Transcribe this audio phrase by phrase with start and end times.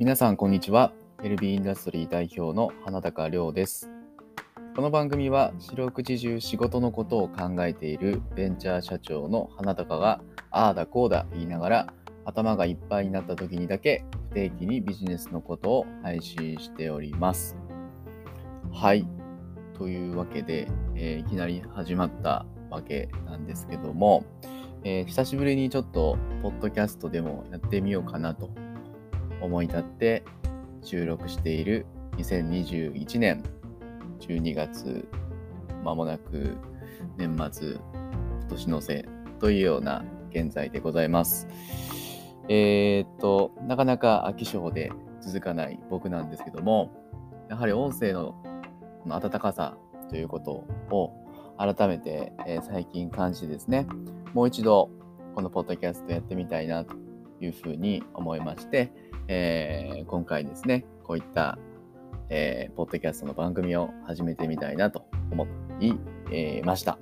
[0.00, 0.92] 皆さん、こんにちは。
[1.22, 3.92] LB インダストリー代表の花高亮です。
[4.74, 10.20] この番組は、四六時中仕事のことを考えているベンチャー社長の花高が、
[10.50, 11.94] ああだこうだ言いながら、
[12.24, 17.56] 頭がいっぱいになった時にだけ、不定期にビジネスのことを配信しております。
[18.72, 19.06] はい。
[19.78, 20.66] というわけで、
[20.96, 24.24] えーいきなり始まったわけなんですけども、
[24.82, 28.50] えー久しぶりにちょっと、ポッドキャストでもやってみようかなと
[29.44, 30.24] 思い立って
[30.82, 31.86] 収録している
[32.16, 33.42] 2021年
[34.20, 35.06] 12月
[35.84, 36.56] まもなく
[37.18, 37.76] 年末
[38.48, 39.04] 年の瀬
[39.40, 41.46] というような現在でございます。
[42.48, 46.90] えーっと、なかなか飽き性で続かない僕なんですけども、
[47.50, 48.34] やはり音声の
[49.02, 49.76] この温かさ
[50.08, 51.12] ということを
[51.58, 53.86] 改めて、えー最近感じてですね、
[54.32, 54.90] もう一度
[55.34, 56.94] このポッドキャストやってみたいなと
[57.40, 58.92] いうふうに思いまして、
[59.28, 61.58] えー今回ですね、こういった、
[62.28, 65.46] えーポッドキャストの番組を始めてみたいなと思
[65.80, 65.94] い、
[66.30, 66.98] えーました。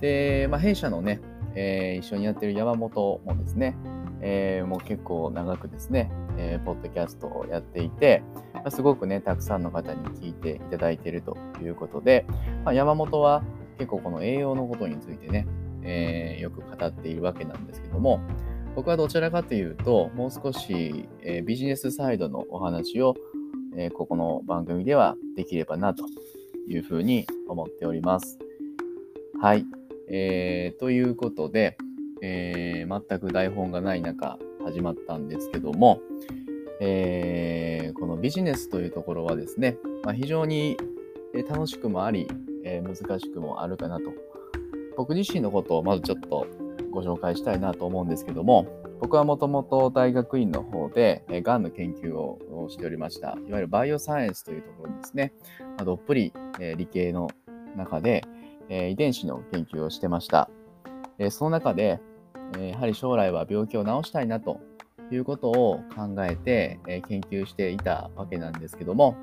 [0.00, 1.20] で、まあ、弊社のね、
[1.54, 3.76] えー一緒にやってる山本もですね、
[4.20, 8.22] えーもう結構長くですね、えーポッドキャストをやっていて、
[8.54, 12.26] まあすごくね、たくさんの方に聞いていただいているということで、
[12.64, 13.42] まあ、山本は
[13.78, 15.46] 結構この栄養のことについてね、
[15.82, 18.20] えーよく語っているわけなんですけども、
[18.74, 23.16] 僕はどちらかというと、もう少し、えビジネスサイドのお話を、
[23.76, 26.04] えここの番組ではできればなと
[26.68, 28.38] いうふうに思っております。
[29.40, 29.66] はい。
[30.08, 31.76] えーということで、
[32.22, 36.00] えー全く台本がない中始まったんですけども、
[36.80, 40.76] えーこのビジネスというところはですね、まあ、非常に
[41.48, 42.28] 楽しくもあり、
[42.64, 44.12] え難しくもあるかなと。
[44.96, 46.46] 僕自身のことをまずちょっと
[46.90, 48.66] ご紹介したいなと思うんですけども、
[49.00, 52.38] 僕はもともと大学院の方で、え、がんの研究を
[52.68, 53.38] しておりました。
[53.46, 55.32] いわゆるバイオサイエンスというところにですね、
[55.78, 57.30] まどっぷり、え理系の
[57.76, 58.24] 中で、
[58.68, 60.50] え遺伝子の研究をしてました。
[61.18, 62.00] えその中で、
[62.58, 64.60] えやはり将来は病気を治したいなと
[65.10, 69.16] いうことを考えて、え研究していたわけなんですけども、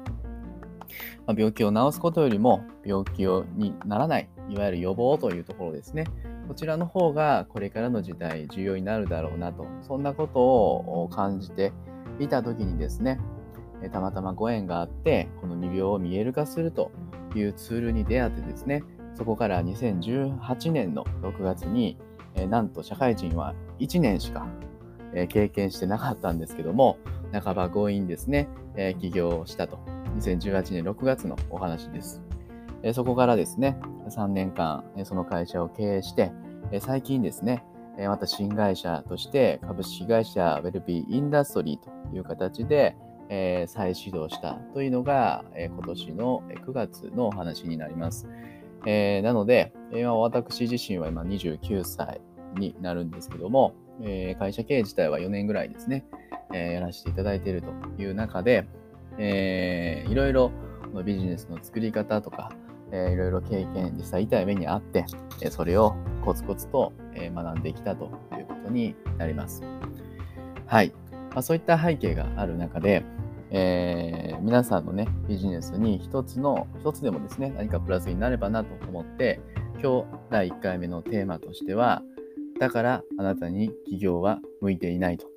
[1.27, 3.23] ま病気を治すことよりも病気
[3.55, 6.05] にならない、いわゆる予防というところですね。
[6.47, 11.73] こちらの方がこれからの時代重要になるだろうなと、そんなことを感じて
[12.19, 13.19] いた時にですね、
[13.91, 16.91] たまたまご縁があって、この未病を見える化すると
[17.35, 21.97] いうツールに出会ってですね、そこから2018年の6月に、
[22.49, 24.47] なんと社会人は1年しか、
[25.29, 26.97] 経験してなかったんですけども、
[27.31, 28.47] 半ば強引ですね、
[28.99, 29.79] 起業したと。
[30.17, 32.23] 2018年6月のお話です。
[32.83, 33.77] えそこからですね、
[34.09, 36.31] 3年間、えその会社を経営して、
[36.71, 37.63] え最近ですね、
[37.97, 42.95] えまた新会社として株式会社ウェルビーインダストリーという形で、
[43.29, 48.29] え再始動したというのが、え今年の9月のお話になります。
[48.85, 52.21] えなので、え私自身は今29歳
[52.57, 56.05] になるんですけども、え会社経営自体は4年ぐらいですね、
[56.53, 57.71] えやらせていただいていると
[58.01, 58.67] いう中で、
[59.17, 60.51] えーいろいろ
[61.03, 62.51] ビジネスの作り方とか、
[62.91, 65.05] えーいろいろ経験、実際痛い目にあって、
[65.41, 68.05] えーそれをコツコツと、えー学んできたと
[68.37, 69.63] いうことになります。
[70.65, 70.93] はい。
[71.31, 73.03] まあ、そういった背景がある中で、
[73.51, 79.39] えー皆さんのね、ビジネスに一つの、一つでもですね、何かプラスになればなと思って、
[79.81, 82.03] 今日第1回目のテーマとしては、
[82.59, 85.27] だからあなたに企業は向いていないと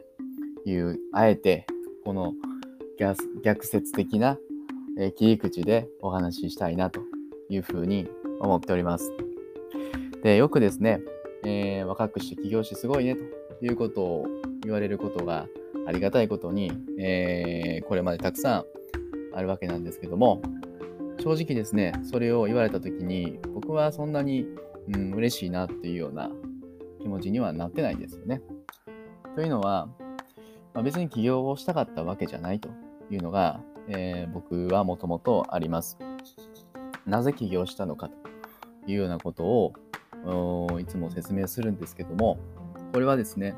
[0.64, 1.66] いう、あえて
[2.04, 2.32] この
[3.42, 4.38] 逆説的な
[5.16, 7.00] 切り口でお話ししたいなと
[7.50, 8.08] いうふうに
[8.40, 9.12] 思っております。
[10.22, 11.00] で、よくですね、
[11.44, 14.26] えー若くして起業してすごいねということを
[14.62, 15.46] 言われることが
[15.86, 18.64] ありがたいことに、えーこれまでたくさん
[19.34, 20.40] あるわけなんですけども、
[21.18, 24.46] 正直ですね、それを言われたときに、僕はそんなに、
[24.92, 26.30] うん、嬉しいなっていうような
[27.00, 28.40] 気持ちにはなってないんですよね。
[29.34, 29.88] というのは、
[30.74, 32.70] まあ、別に起業をしたかったわけじゃないと
[33.10, 35.98] いうのが、えー僕はもともとあります。
[37.06, 42.38] なぜ起業したのかというようなことをいつも説明するんですけども、
[42.92, 43.54] これはですね、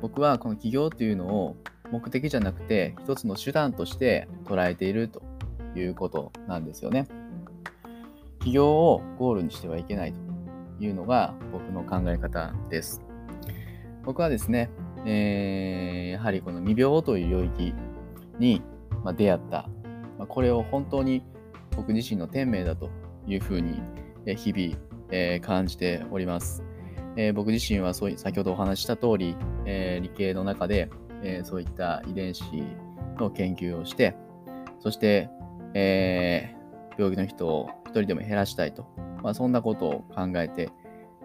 [0.00, 1.56] 僕はこの起業というのを
[1.90, 5.22] 目的じゃなくて一つの手段として捉えていると
[5.76, 7.06] いうことなんですよね。
[8.40, 10.18] 起業をゴールにしてはいけないと
[10.80, 13.02] いうのが僕の考え方です。
[14.04, 14.70] 僕はですね、
[15.04, 17.74] えーやはりこの未病という領域
[18.38, 18.62] に、
[19.02, 19.68] ま、出会った、
[20.18, 21.22] ま、これを本当に
[21.76, 22.90] 僕自身の天命だと
[23.26, 23.80] いうふうに
[24.26, 24.76] 日々、
[25.10, 26.62] え感じております。
[27.16, 29.36] え僕自身はそう先ほどお話しした通り、
[29.66, 30.90] え理系の中で、
[31.22, 32.44] えそういった遺伝子
[33.18, 34.16] の研究をして、
[34.80, 35.28] そして、
[35.74, 36.54] え、
[36.98, 38.86] 病気の人を一人でも減らしたいと、
[39.22, 40.70] まあ、そんなことを考えて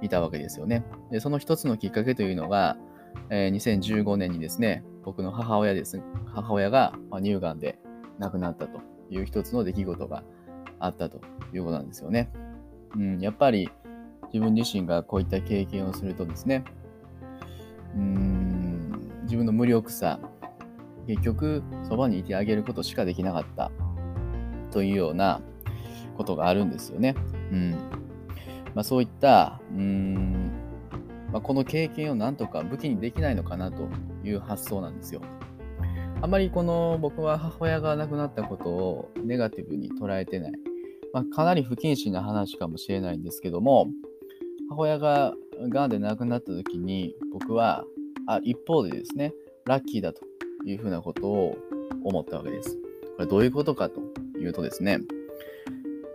[0.02, 0.84] いたわけですよね。
[1.12, 2.78] で、その一つのきっかけというのが、
[3.30, 6.02] えー、2015年にですね、僕の母親です。
[6.34, 7.80] 母親が乳がんで
[8.20, 8.80] 亡くなったと
[9.10, 10.24] いう一つの出来事が
[10.80, 11.22] あったと
[11.54, 12.30] いうことなんですよね。
[12.96, 13.70] うん、やっぱり
[14.34, 16.64] 自分自身がこういった経験をするとですね、
[17.96, 20.20] うん、自分の無力さ、
[21.08, 23.72] 結局そばにいてあげることしかできなかった
[24.72, 25.42] というような
[26.18, 27.16] ことがあるんですよね。
[27.52, 27.72] うん
[28.76, 30.52] まあ、そういった、うん、
[31.32, 33.88] まあ、この経験をなんとか武器にできないのかなと
[34.24, 35.22] いう発想なんですよ。
[36.20, 40.52] あまりこの僕は母親が亡くなったことをネガティブに捉えてない。
[41.14, 43.88] まあ、かなり不謹慎な話かもしれないんですけども、
[44.70, 45.34] 母親が
[45.70, 47.86] 癌で亡くなった時に僕は
[48.28, 49.34] あ一方でですね、
[49.66, 50.22] ラッキーだと
[50.66, 51.56] いうふうなことを
[52.04, 52.78] 思ったわけです。
[53.16, 54.02] これどういうことかと
[54.40, 55.00] いうとですね、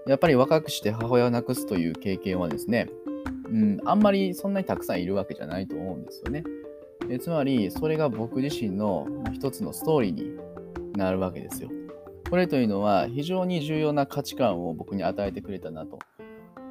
[0.09, 2.89] やっぱり若くして母親を亡くすという経験はですね、
[3.47, 6.43] うん、あんまりそんなにたくさんいるわけじゃないと思うんですよね。
[7.13, 10.39] えつまり、それが僕自身の一つのストーリーに
[10.95, 11.69] なるわけですよ。
[12.31, 15.99] これというのは非常に重要な価値観を僕に与えてくれたなと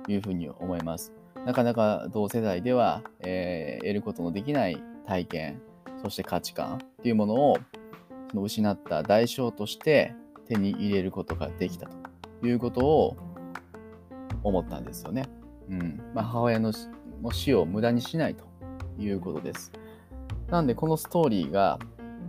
[0.08, 1.14] いうふうに思います。
[1.46, 5.62] なかなか同世代では、えー、得ることのできない体験、
[6.02, 7.58] そして価値観っていうものを
[8.32, 10.16] その失った代償として
[10.48, 11.88] 手に入れることができた
[12.42, 13.16] ということを
[14.42, 15.26] 思ったんですよね。
[15.70, 16.74] うんまあ、母親の
[17.32, 18.44] 死を無駄にしないと
[18.98, 19.72] いうことです。
[20.51, 21.80] なんでこのストーリーが、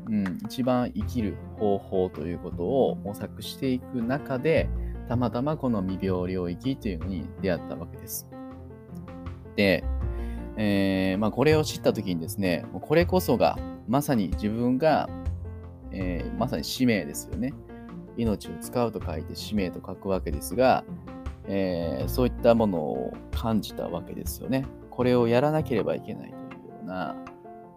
[0.07, 4.69] うん、一番生きる方法ということを模索していく中で、
[5.09, 8.29] たまたまこの未病領域というのに出会ったわけです。
[9.57, 9.85] で、
[10.57, 13.59] えー、まあ、これを知った時にですね、これこそが
[13.89, 15.11] まさに自分が、
[15.91, 17.53] えー、まさに使命ですよね。
[18.17, 20.85] 命を使うと書いて使命と書くわけですが、
[21.47, 24.65] えー、そういったものを感じたわけですよね。
[24.91, 27.17] これをやらなければいけないというような、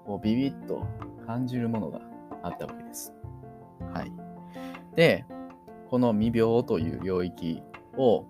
[0.06, 0.86] こうビビッと
[1.26, 2.02] 感じるものが
[2.44, 3.14] あったわけです。
[3.94, 4.12] はい。
[4.96, 5.26] で、
[5.90, 7.62] この未病という領域
[7.98, 8.26] を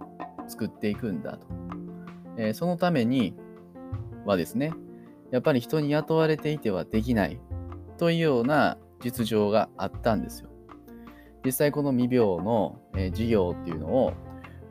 [0.48, 1.48] 作っていくんだと。
[2.38, 3.33] えー、そのために
[4.25, 4.72] はですね、
[5.31, 7.39] やっぱり人に雇われていてはできない
[7.98, 10.50] というような実情があったんですよ。
[11.44, 14.13] 実際この未病の、えー、事業っていうのを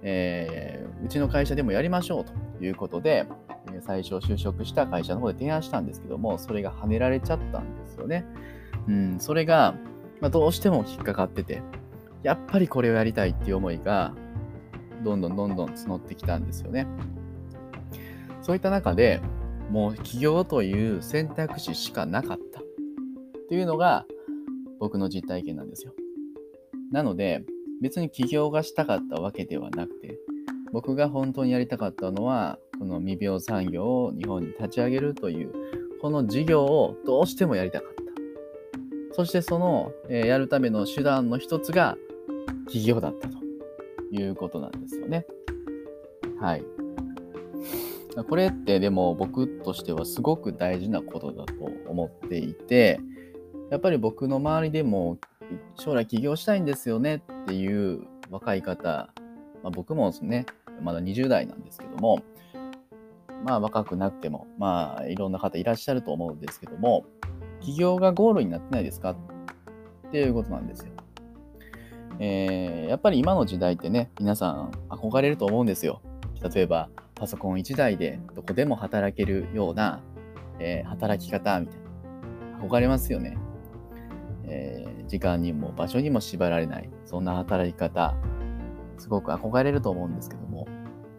[0.05, 2.33] えー、うちの会社でもやりましょうと
[2.65, 3.27] いうことで、
[3.83, 8.25] 最初就職した会社の方で提案したんですけども、それが跳ねられちゃったんですよね。
[8.89, 9.75] うん、それが、
[10.21, 11.63] まあ、どうしても引っかかってて、
[12.23, 14.15] やっぱりこれをやりたいっていう思いが、
[15.03, 16.87] どんどんどんどん募ってきたんですよね。
[18.43, 19.21] そういった中で、
[19.71, 22.63] もう起業という選択肢しかなかったっ
[23.49, 24.05] ていうのが
[24.79, 25.93] 僕の実体験なんですよ。
[26.91, 27.45] なので、
[27.81, 30.19] 別に起業がしたかったわけではなくて、
[30.73, 35.53] 僕が本当にやりたかったのは、この未病産業を日本に立ち上げるという、
[36.03, 39.15] この事業をどうしてもやりたかった。
[39.15, 41.97] そしてその、えー、やるための手段の一つが
[42.69, 43.39] 起業だったと
[44.13, 45.25] いうことなんですよね。
[46.39, 46.65] はい。
[48.29, 51.55] これってでも僕としてはすごく大事なことだと
[51.89, 53.01] 思っていて、
[53.71, 55.17] やっぱり僕の周りでも
[55.77, 59.09] 将来起業したいんですよねっていう若い方、
[59.63, 60.45] まあ、僕もね、
[60.83, 62.23] まだ20代なんですけども、
[63.45, 67.05] まあ若くなくても、まあいろんな方いらっしゃると思うんですけども、
[67.61, 69.11] 起業がゴールになってないですか？
[69.11, 69.17] っ
[70.11, 70.93] ていうことなんですよ。
[72.21, 76.01] えー、やっぱり今の時代ってね、皆さん憧れると思うんですよ。
[76.55, 80.01] 例えば、パソコン1台でどこでも働けるような、
[80.59, 81.85] えー、働き方みたいな。
[82.69, 83.37] 憧れますよね。
[84.45, 88.15] えー、時間にも場所にも縛られない、そんな働き方、
[88.99, 90.69] すごく憧れると思うんですけども、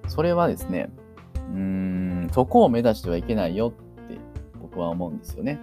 [0.08, 0.90] それはですね、
[1.36, 4.18] うーん、そこを目指してはいけないよって
[4.62, 5.60] 僕は思うんですよね。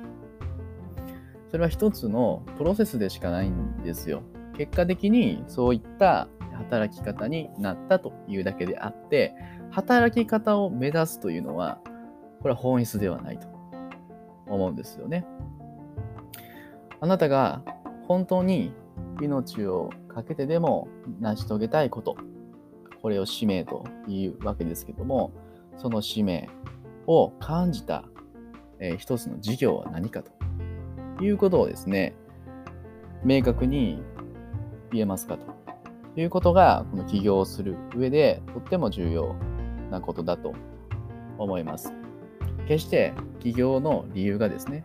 [1.51, 4.23] それは一つのプロセスでしかないんですよ。
[4.57, 9.35] 結果的にそういった働き方になったというだけであって、
[9.71, 11.79] 働き方を目指すというのは、
[12.41, 13.47] これは本質ではないと
[14.47, 15.27] 思うんですよね。
[17.01, 17.63] あなたが
[18.07, 18.73] 本当に
[19.21, 20.89] 命を懸けてでも
[21.21, 22.17] 成し遂げたいこと、
[23.01, 25.33] これを使命というわけですけども、
[25.77, 26.49] その使命
[27.07, 28.05] を感じた、
[28.79, 30.33] えー、一つの事業は何かと
[31.25, 32.15] いうことをですね、
[33.25, 34.03] 明確に
[34.93, 35.47] 言えますかと
[36.21, 39.35] いうことが、この起業をする上でとっても重要
[39.91, 40.55] なことだと
[41.39, 41.93] 思います。
[42.67, 44.85] 決して起業の理由がですね、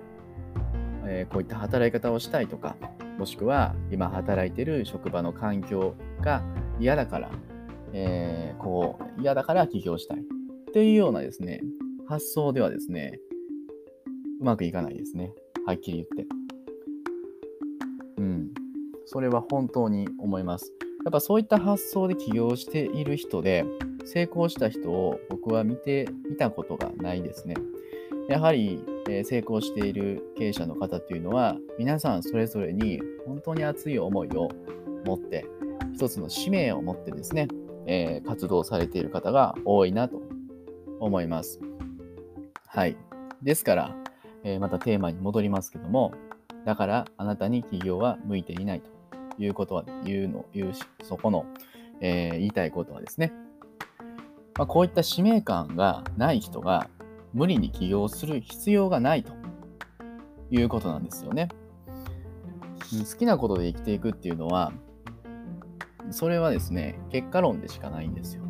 [1.06, 2.76] えー、こういった働き方をしたいとか、
[3.18, 6.44] もしくは今働いてる職場の環境が
[6.80, 7.32] 嫌だから、
[7.94, 10.27] えー、こう、嫌だから起業したい。
[10.78, 11.62] っていうようなですね、
[12.08, 13.20] 発想ではですね、
[14.40, 15.34] うまくいかないですね。
[15.66, 16.36] はっきり言って。
[18.18, 18.52] うん。
[19.08, 20.72] それは本当に思います。
[21.04, 23.66] やっぱそういった発想で起業している人で、
[24.06, 27.56] 成功した人を僕は見て、見たことがないですね。
[28.30, 28.80] やはり、
[29.10, 34.50] え、成功している経営者の方っていうのは、皆さんそれぞれに本当に熱い思いを
[35.08, 35.44] 持って、
[35.96, 37.48] 一つの使命を持ってですね、
[37.88, 40.27] え、活動されている方が多いなと
[41.00, 41.60] 思います。
[42.68, 42.98] はい。
[43.42, 43.96] ですから、
[44.44, 46.14] えー、またテーマに戻りますけども、
[46.66, 48.90] だからあなたに起業は向いていないと
[49.38, 51.46] いうことは、言うの、言うし、そこの、
[52.02, 53.32] えー、言いたいことはですね、
[54.58, 56.90] まあ、こういった使命感がない人が
[57.34, 59.34] 無理に起業する必要がないと
[60.50, 61.50] いうことなんですよね。
[63.12, 64.72] 好きなことで生きていくっていうのは、
[66.10, 68.47] それはですね、結果論でしかないんですよ。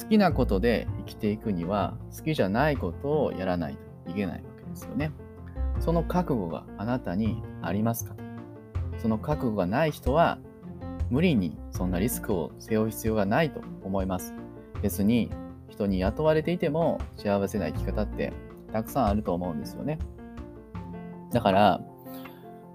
[0.00, 5.10] 好きなことで生きていくには、好きじゃないことをやらないといけないわけですよね。
[5.80, 8.14] その覚悟があなたにありますか？
[8.98, 10.38] その覚悟がない人は、
[11.10, 14.34] 無理にそんなリスクを背負う必要がないと思います。
[14.82, 15.30] 別に
[15.68, 18.32] 人に雇われていても幸せな生き方って
[18.72, 19.98] たくさんあると思うんですよね。
[21.32, 21.80] だから、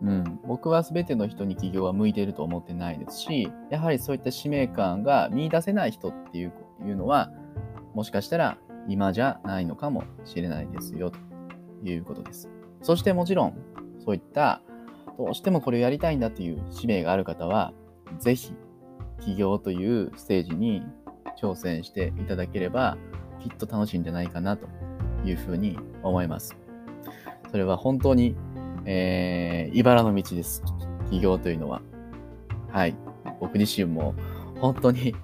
[0.02, 6.54] うん、僕は全ての人に起業は向いていると思ってないですし、やはりそういった使命感が見出せない人っていう
[6.86, 7.32] いうのは、
[7.94, 8.58] もしかしたら
[8.88, 11.20] 今じゃないのかもしれないですよと
[11.84, 12.50] いうことです。
[12.82, 13.58] そしてもちろん、
[14.04, 14.62] そういった
[15.18, 17.74] どうしてもこれをやりたいんだという使命がある方は、
[18.20, 18.54] ぜひ
[19.20, 20.84] 起業というステージに
[21.40, 22.98] 挑戦していただければ、
[23.40, 24.68] きっと楽しいんじゃないかなと
[25.26, 26.56] いうふうに思います。
[27.52, 28.36] それは本当に、
[28.86, 30.64] えー、茨の道です。
[31.10, 31.82] 起業というのは。
[32.70, 32.96] はい。
[33.40, 34.16] 僕自身も
[34.60, 35.16] 本当に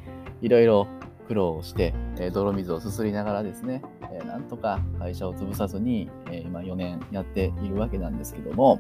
[0.42, 0.88] いろいろ
[1.28, 3.82] 苦労をして、え、泥水をすすりながらですね、
[4.12, 8.80] え、なんとか会社を潰さずに、え、今4年やっているわけなんですけども、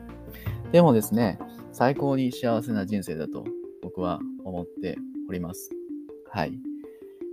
[0.71, 1.39] でもですね、
[1.71, 3.45] 最高に幸せな人生だと
[3.81, 4.97] 僕は思って
[5.29, 5.69] おります。
[6.29, 6.59] はい。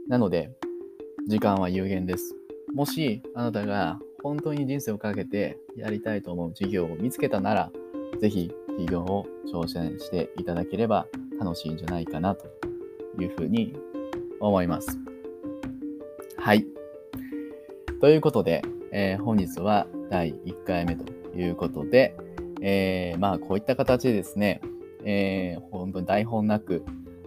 [0.09, 0.51] なので、
[1.27, 2.35] 時間は有限です。
[2.75, 7.71] もし、あなたが本当に人生をかけてやりたいと思う事業を見つけたなら、
[8.21, 11.07] ぜひ企業を挑戦していただければ
[11.39, 12.47] 楽しいんじゃないかなと
[13.21, 13.75] いうふうに
[14.49, 14.99] 思います。
[16.37, 16.67] はい。
[18.01, 22.17] ということで、えー、本日は第1回目ということで、
[22.61, 24.61] えー、まあこういった形でですね、
[25.05, 26.85] えー、本当に台本なく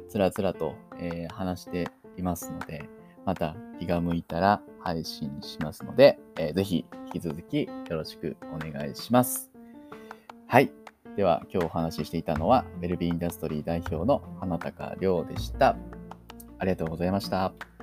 [0.10, 2.88] つらつらと、えー、話していますので、
[3.26, 9.50] また気が向いたら配信しますので、えー、ぜひ引き続きよろしくお願いします。
[10.48, 10.72] はい。
[11.16, 15.76] では今日お話ししていたのは、ベルビーインダストリー代表の花高亮でした。
[16.60, 17.77] ありがとうございました。